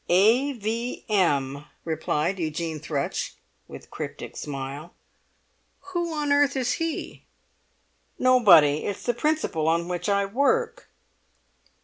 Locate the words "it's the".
8.87-9.13